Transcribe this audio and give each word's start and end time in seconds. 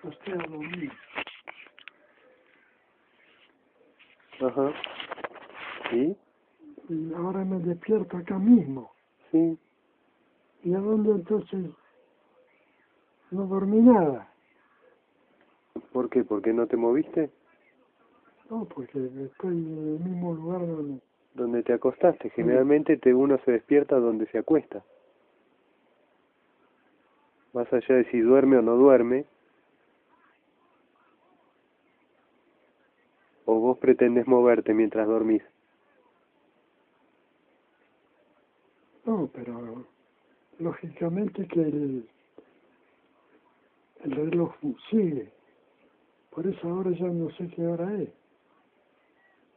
acosté 0.00 0.32
a 0.32 0.36
dormir. 0.36 0.92
Ajá. 4.40 4.72
¿Y? 5.92 6.16
Y 6.88 7.14
ahora 7.14 7.44
me 7.44 7.58
despierto 7.58 8.16
acá 8.16 8.38
mismo. 8.38 8.90
Sí. 9.30 9.58
¿Y 10.64 10.74
a 10.74 10.78
dónde 10.78 11.10
entonces? 11.10 11.70
No 13.30 13.46
dormí 13.46 13.80
nada. 13.80 14.28
¿Por 15.92 16.08
qué? 16.08 16.24
¿Por 16.24 16.42
qué 16.42 16.52
no 16.52 16.66
te 16.66 16.76
moviste? 16.76 17.30
No, 18.48 18.64
porque 18.64 18.98
estoy 19.24 19.56
en 19.56 19.98
el 20.00 20.00
mismo 20.00 20.34
lugar 20.34 20.60
donde... 20.66 21.00
Donde 21.34 21.62
te 21.62 21.72
acostaste. 21.72 22.30
Generalmente 22.30 22.96
te 22.96 23.14
uno 23.14 23.38
se 23.44 23.52
despierta 23.52 23.96
donde 24.00 24.26
se 24.26 24.38
acuesta. 24.38 24.82
Más 27.52 27.72
allá 27.72 27.94
de 27.96 28.10
si 28.10 28.20
duerme 28.20 28.56
o 28.56 28.62
no 28.62 28.76
duerme. 28.76 29.26
¿O 33.50 33.58
vos 33.58 33.78
pretendes 33.78 34.28
moverte 34.28 34.72
mientras 34.72 35.08
dormís? 35.08 35.42
No, 39.04 39.28
pero 39.34 39.84
lógicamente 40.60 41.48
que 41.48 41.60
el, 41.60 42.08
el 44.04 44.10
reloj 44.12 44.54
sigue. 44.88 45.32
Por 46.30 46.46
eso 46.46 46.68
ahora 46.68 46.92
ya 46.92 47.08
no 47.08 47.28
sé 47.30 47.48
qué 47.48 47.66
hora 47.66 47.92
es. 48.00 48.10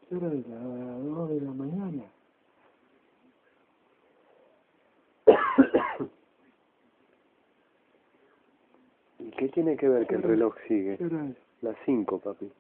¿Qué 0.09 0.15
hora 0.15 0.33
es? 0.33 0.47
Las 0.47 0.63
dos 0.63 1.29
de 1.29 1.41
la 1.41 1.51
mañana. 1.51 2.03
¿Y 9.19 9.29
qué 9.29 9.49
tiene 9.49 9.77
que 9.77 9.87
ver 9.87 10.07
que 10.07 10.15
el 10.15 10.23
reloj 10.23 10.55
sigue? 10.67 10.97
¿Qué 10.97 11.05
hora 11.05 11.27
es? 11.27 11.37
Las 11.61 11.77
cinco, 11.85 12.17
papi. 12.17 12.51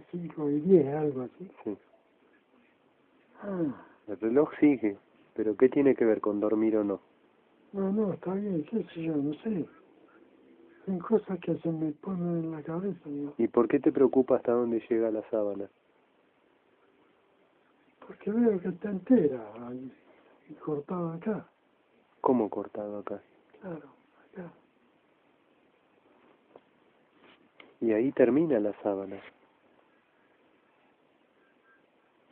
Las 0.00 0.08
cinco 0.12 0.48
y 0.50 0.60
diez, 0.60 0.94
algo 0.94 1.22
así. 1.22 1.50
Sí. 1.64 1.76
Ah, 3.42 3.84
El 4.08 4.18
reloj 4.18 4.50
sigue. 4.58 4.96
¿Pero 5.34 5.56
qué 5.56 5.68
tiene 5.68 5.94
que 5.94 6.04
ver 6.04 6.20
con 6.20 6.40
dormir 6.40 6.76
o 6.76 6.84
no? 6.84 7.00
no, 7.72 7.92
no, 7.92 8.12
está 8.14 8.34
bien, 8.34 8.64
qué 8.64 8.82
sé 8.94 9.02
yo, 9.02 9.14
no 9.16 9.32
sé. 9.42 9.66
Son 10.86 10.98
cosas 11.00 11.38
que 11.40 11.56
se 11.58 11.70
me 11.70 11.92
ponen 11.92 12.44
en 12.44 12.50
la 12.52 12.62
cabeza. 12.62 13.00
¿no? 13.06 13.34
¿Y 13.38 13.46
por 13.48 13.68
qué 13.68 13.78
te 13.78 13.92
preocupa 13.92 14.36
hasta 14.36 14.52
dónde 14.52 14.82
llega 14.88 15.10
la 15.10 15.22
sábana? 15.30 15.68
Porque 18.06 18.30
veo 18.32 18.58
que 18.60 18.68
está 18.68 18.90
entera, 18.90 19.52
y 20.48 20.54
cortada 20.54 21.14
acá. 21.14 21.46
¿Cómo 22.22 22.48
cortado 22.48 22.98
acá? 22.98 23.22
Claro, 23.60 23.88
acá. 24.32 24.50
Y 27.80 27.92
ahí 27.92 28.10
termina 28.12 28.58
la 28.58 28.72
sábana. 28.82 29.16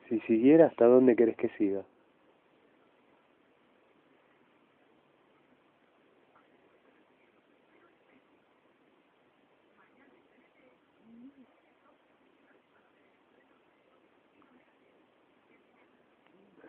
Si 0.08 0.20
siguiera, 0.20 0.66
¿hasta 0.66 0.86
dónde 0.86 1.14
querés 1.16 1.36
que 1.36 1.48
siga? 1.50 1.82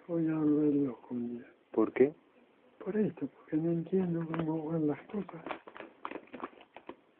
Voy 0.08 0.28
a 0.28 0.34
volver 0.36 0.74
loco 0.76 1.08
un 1.12 1.38
día. 1.38 1.46
¿Por 1.72 1.94
qué? 1.94 2.14
Por 2.84 2.98
esto, 2.98 3.28
porque 3.28 3.58
no 3.58 3.72
entiendo 3.72 4.26
cómo 4.26 4.66
van 4.72 4.88
las 4.88 5.00
cosas. 5.04 5.44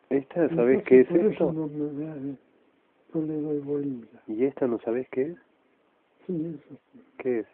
¿Esta 0.10 0.50
sabés 0.50 0.80
Entonces, 0.80 0.84
qué 0.88 1.00
es 1.02 1.08
por 1.08 1.18
eso 1.20 1.30
esto? 1.30 1.54
No, 1.54 1.68
me, 1.68 1.92
me- 1.92 2.38
no 3.14 3.22
le 3.22 3.42
doy 3.42 3.60
bolilla. 3.60 4.24
¿Y 4.28 4.46
esta 4.46 4.68
no 4.68 4.80
sabés 4.80 5.08
qué 5.10 5.22
es? 5.22 5.38
¿Qué 7.18 7.40
es? 7.40 7.48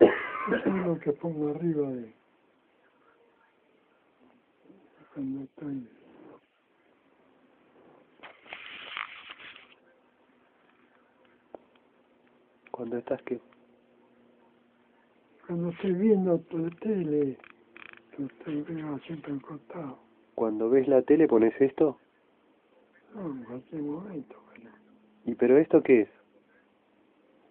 Eso 0.00 0.68
es 0.68 0.86
lo 0.86 0.98
que 0.98 1.12
pongo 1.12 1.50
arriba 1.50 1.90
de... 1.90 2.10
Cuando 5.12 5.44
estoy... 5.44 5.88
¿Cuándo 12.70 12.96
estás 12.96 13.20
qué? 13.22 13.38
Cuando 15.46 15.68
estoy 15.68 15.92
viendo 15.92 16.42
la 16.50 16.70
tele, 16.80 17.36
lo 18.16 18.26
estoy 18.26 18.62
veo 18.62 18.98
siempre 19.00 19.32
al 19.32 19.42
costado. 19.42 19.98
Cuando 20.34 20.70
ves 20.70 20.88
la 20.88 21.02
tele 21.02 21.28
pones 21.28 21.52
esto. 21.60 21.98
No, 23.14 23.26
en 23.26 23.44
cualquier 23.44 23.82
momento, 23.82 24.42
bueno. 24.46 24.70
¿Y 25.38 25.40
pero 25.40 25.56
esto 25.56 25.80
qué 25.84 26.00
es? 26.02 26.08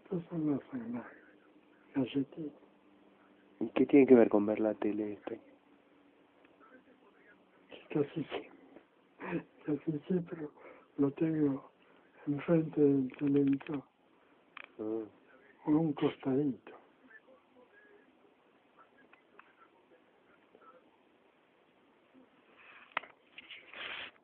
Estas 0.04 0.22
son 0.30 0.52
las 0.52 0.62
galletitas. 1.96 2.52
¿Y 3.62 3.70
qué 3.70 3.86
tiene 3.86 4.06
que 4.06 4.16
ver 4.16 4.28
con 4.28 4.46
ver 4.46 4.60
la 4.60 4.74
tele 4.74 5.14
esto? 5.14 5.36
Casi 7.90 8.26
siempre, 8.26 9.46
casi 9.66 10.00
siempre 10.06 10.48
lo 10.98 11.12
tengo 11.12 11.72
enfrente 12.28 12.82
del 12.82 13.10
televisor 13.18 13.82
Ah, 14.80 15.04
o 15.66 15.72
un 15.72 15.94
costadito. 15.94 16.74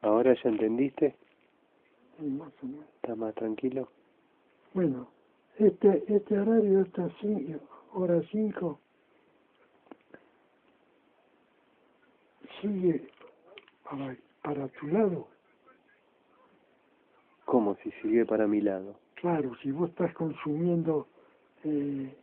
¿Ahora 0.01 0.33
ya 0.33 0.49
entendiste? 0.49 1.15
Y 2.25 2.29
más 2.31 2.51
o 2.63 2.65
menos. 2.67 2.85
¿Estás 2.95 3.17
más 3.17 3.33
tranquilo? 3.35 3.89
Bueno, 4.73 5.09
este, 5.59 6.03
este 6.07 6.39
horario, 6.39 6.81
esta 6.81 7.07
ci- 7.19 7.59
hora 7.93 8.21
5, 8.31 8.79
sigue 12.61 13.09
para, 13.83 14.17
para 14.41 14.67
tu 14.69 14.87
lado. 14.87 15.27
¿Cómo 17.45 17.75
si 17.83 17.91
sigue 18.01 18.25
para 18.25 18.47
mi 18.47 18.61
lado? 18.61 18.95
Claro, 19.15 19.53
si 19.61 19.71
vos 19.71 19.89
estás 19.89 20.13
consumiendo, 20.15 21.07
eh, 21.63 22.15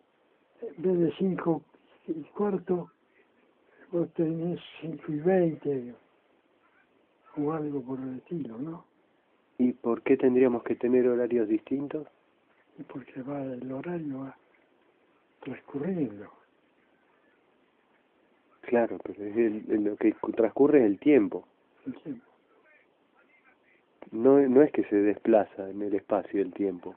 en 0.62 0.82
vez 0.82 0.98
de 0.98 1.12
5 1.18 1.62
y 2.08 2.22
cuarto, 2.24 2.90
vos 3.92 4.12
tenés 4.14 4.60
5 4.80 5.12
y 5.12 5.20
20 5.20 5.94
o 7.36 7.52
algo 7.52 7.82
por 7.82 8.00
el 8.00 8.18
estilo, 8.18 8.58
¿no? 8.58 8.84
¿Y 9.60 9.74
por 9.74 10.00
qué 10.00 10.16
tendríamos 10.16 10.62
que 10.62 10.74
tener 10.74 11.06
horarios 11.06 11.46
distintos? 11.46 12.06
Y 12.78 12.82
porque 12.82 13.20
va 13.20 13.42
el 13.42 13.70
horario 13.70 14.20
va 14.20 14.34
transcurriendo. 15.40 16.30
Claro, 18.62 18.96
pero 19.04 19.22
es 19.22 19.36
el- 19.36 19.84
lo 19.84 19.96
que 19.96 20.16
transcurre 20.34 20.78
es 20.78 20.86
el 20.86 20.98
tiempo. 20.98 21.46
el 21.84 21.94
tiempo. 21.94 22.24
No, 24.12 24.40
no 24.40 24.62
es 24.62 24.72
que 24.72 24.84
se 24.84 24.96
desplaza 24.96 25.68
en 25.68 25.82
el 25.82 25.94
espacio 25.94 26.40
el 26.40 26.54
tiempo. 26.54 26.96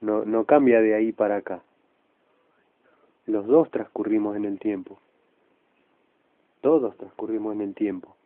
No, 0.00 0.24
no 0.24 0.44
cambia 0.44 0.80
de 0.80 0.94
ahí 0.94 1.10
para 1.10 1.38
acá. 1.38 1.60
Los 3.26 3.48
dos 3.48 3.68
transcurrimos 3.72 4.36
en 4.36 4.44
el 4.44 4.60
tiempo. 4.60 5.00
Todos 6.60 6.96
transcurrimos 6.98 7.54
en 7.54 7.62
el 7.62 7.74
tiempo. 7.74 8.16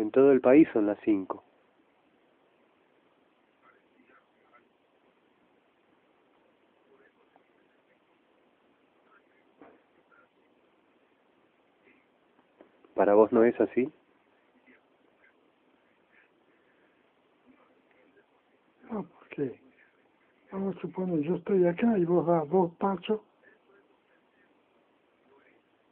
En 0.00 0.10
todo 0.10 0.32
el 0.32 0.40
país 0.40 0.66
son 0.72 0.86
las 0.86 0.98
cinco. 1.04 1.44
¿Para 12.94 13.12
vos 13.12 13.30
no 13.30 13.44
es 13.44 13.60
así? 13.60 13.92
No, 18.90 19.04
porque 19.04 19.60
vamos 20.50 20.78
a 20.78 20.80
suponer, 20.80 21.20
yo 21.20 21.34
estoy 21.34 21.66
acá 21.66 21.98
y 21.98 22.06
vos 22.06 22.26
das 22.26 22.48
dos 22.48 22.74
pasos 22.76 23.20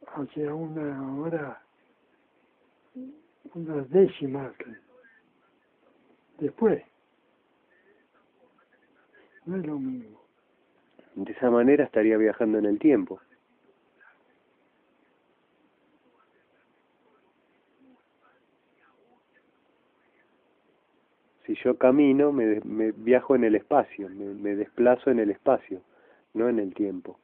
hacia 0.07 0.51
una 0.51 1.15
hora, 1.15 1.61
unas 3.55 3.89
décimas 3.89 4.53
después. 6.39 6.83
No 9.45 9.57
es 9.57 9.65
lo 9.65 9.79
mismo. 9.79 10.21
De 11.15 11.31
esa 11.31 11.49
manera 11.49 11.83
estaría 11.83 12.17
viajando 12.17 12.59
en 12.59 12.65
el 12.65 12.79
tiempo. 12.79 13.19
Si 21.45 21.55
yo 21.63 21.77
camino, 21.77 22.31
me, 22.31 22.61
me 22.63 22.91
viajo 22.91 23.35
en 23.35 23.43
el 23.43 23.55
espacio, 23.55 24.07
me, 24.09 24.25
me 24.35 24.55
desplazo 24.55 25.09
en 25.09 25.19
el 25.19 25.31
espacio, 25.31 25.81
no 26.35 26.47
en 26.47 26.59
el 26.59 26.75
tiempo. 26.75 27.19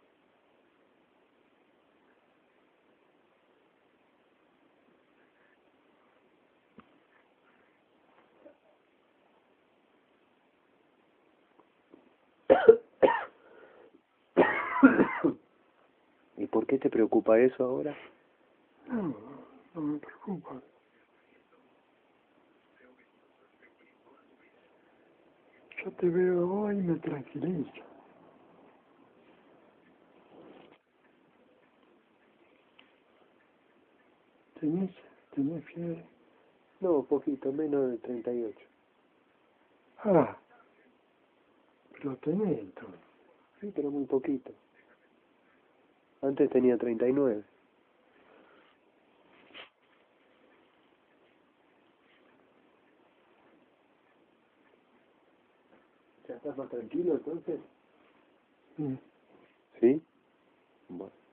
¿Y 16.37 16.47
por 16.65 16.67
qué 16.67 16.79
te 16.79 16.89
preocupa 16.89 17.39
eso 17.39 17.63
ahora? 17.63 17.95
No, 18.87 19.13
no 19.75 19.81
me 19.81 19.99
preocupa. 19.99 20.59
Yo 25.83 25.91
te 25.91 26.09
veo 26.09 26.49
hoy 26.49 26.79
y 26.79 26.81
me 26.81 26.95
tranquilizo. 26.97 27.71
¿Tenés, 34.59 34.89
tenés 35.35 35.63
fiebre? 35.65 36.03
No, 36.79 37.03
poquito, 37.03 37.51
menos 37.51 37.91
de 37.91 37.97
38. 37.99 38.59
Ah, 39.99 40.35
pero 41.91 42.15
tenés 42.17 42.57
entonces. 42.59 42.99
Sí, 43.61 43.71
pero 43.75 43.91
muy 43.91 44.05
poquito. 44.05 44.51
Antes 46.25 46.49
tenía 46.49 46.75
39. 46.75 47.43
¿Ya 56.27 56.35
estás 56.35 56.57
más 56.57 56.69
tranquilo 56.69 57.13
entonces? 57.13 57.59
¿Sí? 59.79 60.01
Bueno. 60.89 61.24